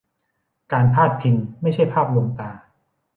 [0.71, 2.51] การพาดพิงไม่ใช่ภาพลวงตา